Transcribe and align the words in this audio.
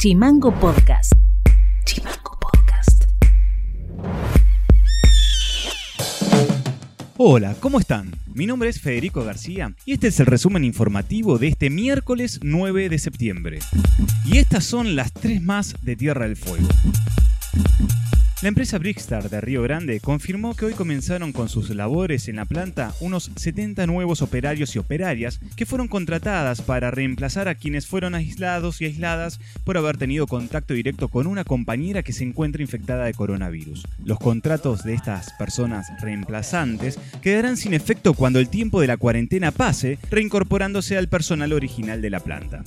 Chimango 0.00 0.50
Podcast. 0.58 1.12
Chimango 1.84 2.38
Podcast. 2.40 3.04
Hola, 7.18 7.54
¿cómo 7.60 7.78
están? 7.78 8.10
Mi 8.32 8.46
nombre 8.46 8.70
es 8.70 8.80
Federico 8.80 9.22
García 9.22 9.74
y 9.84 9.92
este 9.92 10.08
es 10.08 10.18
el 10.18 10.24
resumen 10.24 10.64
informativo 10.64 11.36
de 11.36 11.48
este 11.48 11.68
miércoles 11.68 12.40
9 12.42 12.88
de 12.88 12.98
septiembre. 12.98 13.58
Y 14.24 14.38
estas 14.38 14.64
son 14.64 14.96
las 14.96 15.12
tres 15.12 15.42
más 15.42 15.76
de 15.82 15.96
Tierra 15.96 16.24
del 16.24 16.36
Fuego. 16.36 16.68
La 18.42 18.48
empresa 18.48 18.78
Brickstar 18.78 19.28
de 19.28 19.38
Río 19.42 19.62
Grande 19.62 20.00
confirmó 20.00 20.56
que 20.56 20.64
hoy 20.64 20.72
comenzaron 20.72 21.30
con 21.30 21.50
sus 21.50 21.68
labores 21.68 22.26
en 22.26 22.36
la 22.36 22.46
planta 22.46 22.94
unos 23.00 23.30
70 23.36 23.86
nuevos 23.86 24.22
operarios 24.22 24.74
y 24.74 24.78
operarias 24.78 25.40
que 25.56 25.66
fueron 25.66 25.88
contratadas 25.88 26.62
para 26.62 26.90
reemplazar 26.90 27.48
a 27.48 27.54
quienes 27.54 27.86
fueron 27.86 28.14
aislados 28.14 28.80
y 28.80 28.86
aisladas 28.86 29.40
por 29.62 29.76
haber 29.76 29.98
tenido 29.98 30.26
contacto 30.26 30.72
directo 30.72 31.08
con 31.08 31.26
una 31.26 31.44
compañera 31.44 32.02
que 32.02 32.14
se 32.14 32.24
encuentra 32.24 32.62
infectada 32.62 33.04
de 33.04 33.12
coronavirus. 33.12 33.86
Los 34.02 34.18
contratos 34.18 34.84
de 34.84 34.94
estas 34.94 35.34
personas 35.34 35.88
reemplazantes 36.00 36.98
quedarán 37.20 37.58
sin 37.58 37.74
efecto 37.74 38.14
cuando 38.14 38.38
el 38.38 38.48
tiempo 38.48 38.80
de 38.80 38.86
la 38.86 38.96
cuarentena 38.96 39.50
pase, 39.50 39.98
reincorporándose 40.10 40.96
al 40.96 41.08
personal 41.08 41.52
original 41.52 42.00
de 42.00 42.08
la 42.08 42.20
planta. 42.20 42.62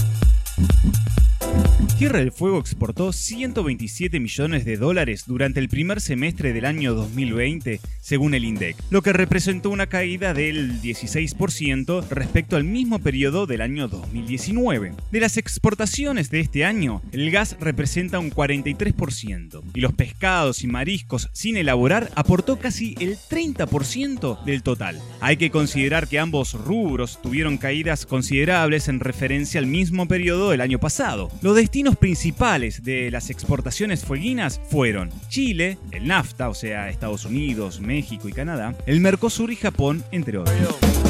Tierra 2.03 2.19
del 2.19 2.33
Fuego 2.33 2.59
exportó 2.59 3.13
127 3.13 4.19
millones 4.19 4.65
de 4.65 4.75
dólares 4.75 5.23
durante 5.25 5.61
el 5.61 5.69
primer 5.69 6.01
semestre 6.01 6.51
del 6.51 6.65
año 6.65 6.95
2020, 6.95 7.79
según 8.01 8.33
el 8.33 8.43
INDEC, 8.43 8.75
lo 8.89 9.01
que 9.01 9.13
representó 9.13 9.69
una 9.69 9.87
caída 9.87 10.33
del 10.33 10.81
16% 10.81 12.09
respecto 12.09 12.57
al 12.57 12.65
mismo 12.65 12.99
periodo 12.99 13.45
del 13.45 13.61
año 13.61 13.87
2019. 13.87 14.91
De 15.13 15.19
las 15.21 15.37
exportaciones 15.37 16.29
de 16.29 16.41
este 16.41 16.65
año, 16.65 17.01
el 17.13 17.31
gas 17.31 17.55
representa 17.61 18.19
un 18.19 18.31
43% 18.31 19.61
y 19.73 19.79
los 19.79 19.93
pescados 19.93 20.65
y 20.65 20.67
mariscos 20.67 21.29
sin 21.31 21.55
elaborar 21.55 22.11
aportó 22.15 22.59
casi 22.59 22.97
el 22.99 23.15
30% 23.15 24.43
del 24.43 24.61
total. 24.61 24.99
Hay 25.21 25.37
que 25.37 25.51
considerar 25.51 26.09
que 26.09 26.19
ambos 26.19 26.51
rubros 26.51 27.21
tuvieron 27.21 27.57
caídas 27.57 28.05
considerables 28.05 28.89
en 28.89 28.99
referencia 28.99 29.61
al 29.61 29.67
mismo 29.67 30.05
periodo 30.05 30.49
del 30.49 30.59
año 30.59 30.79
pasado. 30.79 31.31
Los 31.41 31.55
destinos 31.55 31.92
principales 31.95 32.83
de 32.83 33.11
las 33.11 33.29
exportaciones 33.29 34.03
fueguinas 34.05 34.61
fueron 34.69 35.09
Chile, 35.29 35.77
el 35.91 36.07
NAFTA, 36.07 36.49
o 36.49 36.53
sea, 36.53 36.89
Estados 36.89 37.25
Unidos, 37.25 37.79
México 37.79 38.27
y 38.27 38.33
Canadá, 38.33 38.75
el 38.85 38.99
Mercosur 39.01 39.51
y 39.51 39.55
Japón, 39.55 40.03
entre 40.11 40.37
otros. 40.37 41.02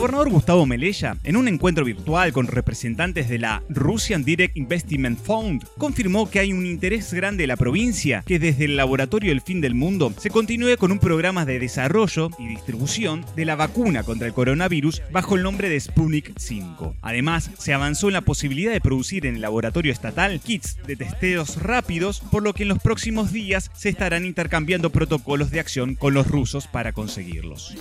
Gobernador 0.00 0.30
Gustavo 0.30 0.64
Melella, 0.64 1.18
en 1.24 1.36
un 1.36 1.46
encuentro 1.46 1.84
virtual 1.84 2.32
con 2.32 2.46
representantes 2.46 3.28
de 3.28 3.38
la 3.38 3.62
Russian 3.68 4.24
Direct 4.24 4.56
Investment 4.56 5.20
Fund, 5.20 5.62
confirmó 5.76 6.30
que 6.30 6.38
hay 6.38 6.54
un 6.54 6.64
interés 6.64 7.12
grande 7.12 7.42
de 7.42 7.46
la 7.46 7.58
provincia 7.58 8.24
que 8.24 8.38
desde 8.38 8.64
el 8.64 8.78
laboratorio 8.78 9.30
El 9.30 9.42
Fin 9.42 9.60
del 9.60 9.74
Mundo 9.74 10.10
se 10.16 10.30
continúe 10.30 10.78
con 10.78 10.90
un 10.90 11.00
programa 11.00 11.44
de 11.44 11.58
desarrollo 11.58 12.30
y 12.38 12.48
distribución 12.48 13.26
de 13.36 13.44
la 13.44 13.56
vacuna 13.56 14.02
contra 14.02 14.26
el 14.26 14.32
coronavirus 14.32 15.02
bajo 15.12 15.36
el 15.36 15.42
nombre 15.42 15.68
de 15.68 15.78
Sputnik 15.78 16.32
5. 16.34 16.96
Además, 17.02 17.50
se 17.58 17.74
avanzó 17.74 18.06
en 18.06 18.14
la 18.14 18.22
posibilidad 18.22 18.72
de 18.72 18.80
producir 18.80 19.26
en 19.26 19.34
el 19.34 19.42
laboratorio 19.42 19.92
estatal 19.92 20.40
kits 20.40 20.78
de 20.86 20.96
testeos 20.96 21.62
rápidos, 21.62 22.20
por 22.20 22.42
lo 22.42 22.54
que 22.54 22.62
en 22.62 22.70
los 22.70 22.78
próximos 22.78 23.32
días 23.34 23.70
se 23.74 23.90
estarán 23.90 24.24
intercambiando 24.24 24.88
protocolos 24.88 25.50
de 25.50 25.60
acción 25.60 25.94
con 25.94 26.14
los 26.14 26.26
rusos 26.26 26.68
para 26.68 26.94
conseguirlos. 26.94 27.76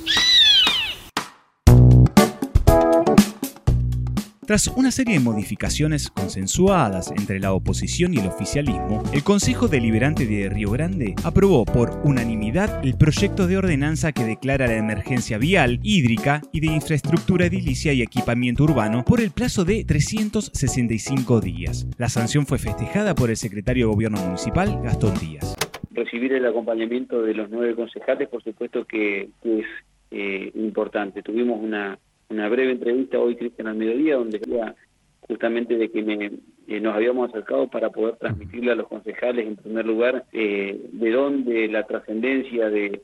Tras 4.49 4.67
una 4.69 4.89
serie 4.89 5.13
de 5.13 5.23
modificaciones 5.23 6.09
consensuadas 6.09 7.11
entre 7.11 7.39
la 7.39 7.53
oposición 7.53 8.15
y 8.15 8.17
el 8.17 8.25
oficialismo, 8.25 9.03
el 9.13 9.23
Consejo 9.23 9.67
Deliberante 9.67 10.25
de 10.25 10.49
Río 10.49 10.71
Grande 10.71 11.13
aprobó 11.23 11.65
por 11.65 11.91
unanimidad 12.03 12.83
el 12.83 12.97
proyecto 12.97 13.45
de 13.45 13.57
ordenanza 13.57 14.11
que 14.11 14.23
declara 14.23 14.65
la 14.65 14.77
emergencia 14.77 15.37
vial, 15.37 15.79
hídrica 15.83 16.41
y 16.51 16.61
de 16.61 16.73
infraestructura 16.73 17.45
edilicia 17.45 17.93
y 17.93 18.01
equipamiento 18.01 18.63
urbano 18.63 19.05
por 19.05 19.21
el 19.21 19.29
plazo 19.29 19.65
de 19.65 19.85
365 19.85 21.41
días. 21.41 21.85
La 21.99 22.09
sanción 22.09 22.47
fue 22.47 22.57
festejada 22.57 23.13
por 23.13 23.29
el 23.29 23.37
secretario 23.37 23.85
de 23.85 23.93
Gobierno 23.93 24.19
Municipal, 24.19 24.81
Gastón 24.81 25.13
Díaz. 25.19 25.55
Recibir 25.91 26.33
el 26.33 26.47
acompañamiento 26.47 27.21
de 27.21 27.35
los 27.35 27.51
nueve 27.51 27.75
concejales, 27.75 28.27
por 28.29 28.43
supuesto 28.43 28.83
que, 28.85 29.29
es 29.43 29.65
eh, 30.09 30.51
importante. 30.55 31.21
Tuvimos 31.21 31.61
una 31.61 31.99
una 32.29 32.47
breve 32.49 32.73
entrevista 32.73 33.19
hoy, 33.19 33.35
Cristian, 33.35 33.67
al 33.67 33.75
mediodía, 33.75 34.15
donde 34.15 34.39
decía 34.39 34.75
justamente 35.21 35.77
de 35.77 35.91
que 35.91 36.01
me, 36.01 36.31
eh, 36.67 36.79
nos 36.79 36.95
habíamos 36.95 37.29
acercado 37.29 37.67
para 37.67 37.89
poder 37.89 38.15
transmitirle 38.15 38.71
a 38.71 38.75
los 38.75 38.87
concejales, 38.87 39.45
en 39.45 39.55
primer 39.55 39.85
lugar, 39.85 40.25
eh, 40.33 40.79
de 40.91 41.11
dónde 41.11 41.67
la 41.67 41.85
trascendencia 41.85 42.69
de, 42.69 43.01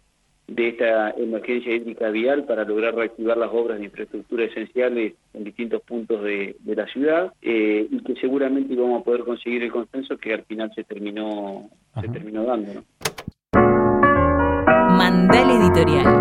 de 0.48 0.68
esta 0.70 1.12
emergencia 1.12 1.74
hídrica 1.74 2.10
vial 2.10 2.46
para 2.46 2.64
lograr 2.64 2.96
reactivar 2.96 3.38
las 3.38 3.50
obras 3.52 3.80
de 3.80 3.86
infraestructura 3.86 4.46
esenciales 4.46 5.14
en 5.34 5.44
distintos 5.44 5.82
puntos 5.82 6.24
de, 6.24 6.56
de 6.60 6.76
la 6.76 6.86
ciudad 6.88 7.34
eh, 7.42 7.88
y 7.90 8.04
que 8.04 8.16
seguramente 8.16 8.74
íbamos 8.74 9.02
a 9.02 9.04
poder 9.04 9.22
conseguir 9.22 9.64
el 9.64 9.72
consenso 9.72 10.18
que 10.18 10.34
al 10.34 10.44
final 10.44 10.72
se 10.76 10.84
terminó, 10.84 11.70
se 12.00 12.08
terminó 12.10 12.44
dando. 12.44 12.74
¿no? 12.76 12.84
Mandal 14.98 15.52
Editorial. 15.52 16.15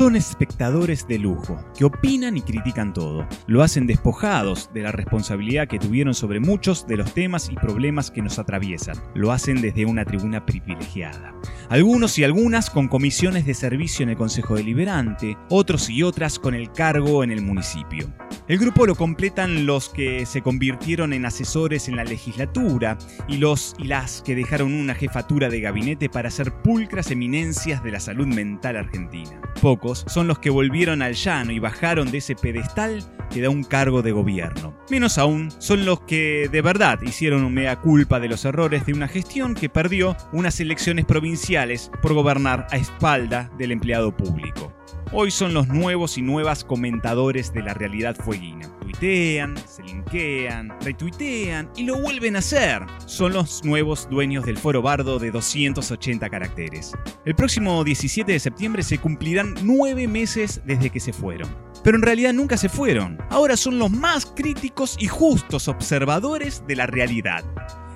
Son 0.00 0.16
espectadores 0.16 1.06
de 1.06 1.18
lujo, 1.18 1.62
que 1.76 1.84
opinan 1.84 2.34
y 2.38 2.40
critican 2.40 2.94
todo. 2.94 3.28
Lo 3.46 3.62
hacen 3.62 3.86
despojados 3.86 4.70
de 4.72 4.80
la 4.80 4.92
responsabilidad 4.92 5.68
que 5.68 5.78
tuvieron 5.78 6.14
sobre 6.14 6.40
muchos 6.40 6.86
de 6.86 6.96
los 6.96 7.12
temas 7.12 7.50
y 7.50 7.54
problemas 7.54 8.10
que 8.10 8.22
nos 8.22 8.38
atraviesan. 8.38 8.96
Lo 9.12 9.30
hacen 9.30 9.60
desde 9.60 9.84
una 9.84 10.06
tribuna 10.06 10.46
privilegiada. 10.46 11.34
Algunos 11.70 12.18
y 12.18 12.24
algunas 12.24 12.68
con 12.68 12.88
comisiones 12.88 13.46
de 13.46 13.54
servicio 13.54 14.02
en 14.02 14.08
el 14.08 14.16
Consejo 14.16 14.56
Deliberante, 14.56 15.38
otros 15.50 15.88
y 15.88 16.02
otras 16.02 16.40
con 16.40 16.56
el 16.56 16.72
cargo 16.72 17.22
en 17.22 17.30
el 17.30 17.42
municipio. 17.42 18.12
El 18.48 18.58
grupo 18.58 18.86
lo 18.86 18.96
completan 18.96 19.66
los 19.66 19.88
que 19.88 20.26
se 20.26 20.42
convirtieron 20.42 21.12
en 21.12 21.26
asesores 21.26 21.86
en 21.86 21.94
la 21.94 22.02
legislatura 22.02 22.98
y 23.28 23.36
los 23.36 23.76
y 23.78 23.84
las 23.84 24.20
que 24.22 24.34
dejaron 24.34 24.74
una 24.74 24.96
jefatura 24.96 25.48
de 25.48 25.60
gabinete 25.60 26.08
para 26.08 26.32
ser 26.32 26.52
pulcras 26.60 27.12
eminencias 27.12 27.84
de 27.84 27.92
la 27.92 28.00
salud 28.00 28.26
mental 28.26 28.76
argentina. 28.76 29.40
Pocos 29.62 30.04
son 30.08 30.26
los 30.26 30.40
que 30.40 30.50
volvieron 30.50 31.02
al 31.02 31.14
llano 31.14 31.52
y 31.52 31.60
bajaron 31.60 32.10
de 32.10 32.18
ese 32.18 32.34
pedestal 32.34 33.04
que 33.30 33.42
da 33.42 33.48
un 33.48 33.62
cargo 33.62 34.02
de 34.02 34.10
gobierno. 34.10 34.76
Menos 34.90 35.18
aún 35.18 35.52
son 35.58 35.84
los 35.84 36.00
que 36.00 36.48
de 36.50 36.62
verdad 36.62 37.00
hicieron 37.02 37.44
un 37.44 37.54
mea 37.54 37.76
culpa 37.76 38.18
de 38.18 38.28
los 38.28 38.44
errores 38.44 38.84
de 38.86 38.92
una 38.92 39.06
gestión 39.06 39.54
que 39.54 39.68
perdió 39.68 40.16
unas 40.32 40.58
elecciones 40.58 41.04
provinciales 41.04 41.59
por 42.00 42.14
gobernar 42.14 42.66
a 42.70 42.76
espalda 42.76 43.50
del 43.58 43.72
empleado 43.72 44.16
público. 44.16 44.72
Hoy 45.12 45.30
son 45.30 45.52
los 45.52 45.68
nuevos 45.68 46.16
y 46.16 46.22
nuevas 46.22 46.64
comentadores 46.64 47.52
de 47.52 47.62
la 47.62 47.74
realidad 47.74 48.16
fueguina. 48.16 48.70
Tuitean, 48.80 49.56
se 49.66 49.82
linkean, 49.82 50.72
retuitean 50.80 51.68
y 51.76 51.82
lo 51.82 52.00
vuelven 52.00 52.36
a 52.36 52.38
hacer. 52.38 52.82
Son 53.06 53.32
los 53.32 53.62
nuevos 53.64 54.08
dueños 54.08 54.46
del 54.46 54.56
foro 54.56 54.80
bardo 54.80 55.18
de 55.18 55.30
280 55.32 56.30
caracteres. 56.30 56.92
El 57.26 57.34
próximo 57.34 57.84
17 57.84 58.32
de 58.32 58.38
septiembre 58.38 58.82
se 58.82 58.98
cumplirán 58.98 59.54
nueve 59.62 60.08
meses 60.08 60.62
desde 60.64 60.90
que 60.90 61.00
se 61.00 61.12
fueron. 61.12 61.48
Pero 61.84 61.96
en 61.96 62.02
realidad 62.02 62.32
nunca 62.32 62.56
se 62.56 62.68
fueron. 62.68 63.18
Ahora 63.30 63.56
son 63.56 63.78
los 63.78 63.90
más 63.90 64.24
críticos 64.24 64.96
y 64.98 65.08
justos 65.08 65.68
observadores 65.68 66.64
de 66.66 66.76
la 66.76 66.86
realidad. 66.86 67.44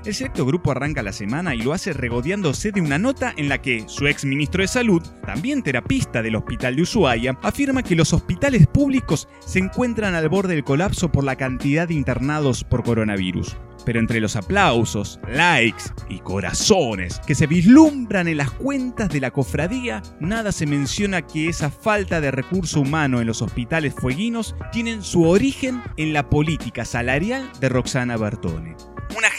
El 0.04 0.12
selecto 0.12 0.44
grupo 0.44 0.70
arranca 0.70 1.02
la 1.02 1.14
semana 1.14 1.54
y 1.54 1.62
lo 1.62 1.72
hace 1.72 1.94
regodeándose 1.94 2.72
de 2.72 2.82
una 2.82 2.98
nota 2.98 3.32
en 3.38 3.48
la 3.48 3.62
que 3.62 3.84
su 3.86 4.06
ex 4.06 4.26
ministro 4.26 4.60
de 4.60 4.68
Salud, 4.68 5.00
también 5.24 5.62
terapista 5.62 6.20
del 6.20 6.36
hospital 6.36 6.76
de 6.76 6.82
Ushuaia, 6.82 7.38
afirma 7.42 7.82
que 7.82 7.96
los 7.96 8.12
hospitales 8.12 8.66
públicos 8.66 9.28
se 9.40 9.60
encuentran 9.60 10.14
al 10.14 10.28
borde 10.28 10.56
del 10.56 10.64
colapso 10.64 11.10
por 11.10 11.24
la 11.24 11.36
cantidad 11.36 11.88
de 11.88 11.94
internados 11.94 12.64
por 12.64 12.84
coronavirus. 12.84 13.56
Pero 13.86 13.98
entre 13.98 14.20
los 14.20 14.36
aplausos, 14.36 15.20
likes 15.26 15.84
y 16.10 16.18
corazones 16.18 17.18
que 17.26 17.34
se 17.34 17.46
vislumbran 17.46 18.28
en 18.28 18.36
las 18.36 18.50
cuentas 18.50 19.08
de 19.08 19.20
la 19.20 19.30
cofradía, 19.30 20.02
nada 20.20 20.52
se 20.52 20.66
menciona 20.66 21.22
que 21.22 21.48
esa 21.48 21.70
falta 21.70 22.20
de 22.20 22.30
recurso 22.30 22.82
humano 22.82 23.22
en 23.22 23.26
los 23.26 23.40
hospitales 23.40 23.94
fueguinos 23.94 24.54
tienen 24.70 25.02
su 25.02 25.26
origen 25.26 25.82
en 25.96 26.12
la 26.12 26.28
política 26.28 26.84
salarial 26.84 27.50
de 27.58 27.70
Roxana 27.70 28.18
Bertone 28.18 28.76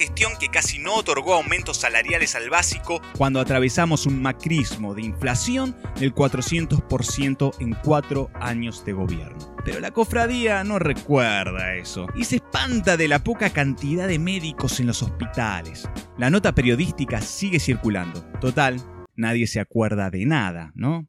gestión 0.05 0.33
que 0.39 0.49
casi 0.49 0.77
no 0.77 0.95
otorgó 0.95 1.33
aumentos 1.33 1.77
salariales 1.77 2.35
al 2.35 2.51
básico 2.51 3.01
cuando 3.17 3.39
atravesamos 3.39 4.05
un 4.05 4.21
macrismo 4.21 4.93
de 4.93 5.01
inflación 5.01 5.75
del 5.99 6.13
400% 6.13 7.55
en 7.59 7.73
cuatro 7.83 8.29
años 8.35 8.85
de 8.85 8.93
gobierno. 8.93 9.55
Pero 9.65 9.79
la 9.79 9.89
cofradía 9.89 10.63
no 10.63 10.77
recuerda 10.77 11.73
eso 11.73 12.05
y 12.15 12.25
se 12.25 12.35
espanta 12.35 12.97
de 12.97 13.07
la 13.07 13.23
poca 13.23 13.49
cantidad 13.49 14.07
de 14.07 14.19
médicos 14.19 14.79
en 14.79 14.85
los 14.85 15.01
hospitales. 15.01 15.89
La 16.19 16.29
nota 16.29 16.53
periodística 16.53 17.19
sigue 17.21 17.59
circulando. 17.59 18.21
Total, 18.39 18.79
nadie 19.15 19.47
se 19.47 19.59
acuerda 19.59 20.11
de 20.11 20.25
nada, 20.27 20.71
¿no? 20.75 21.07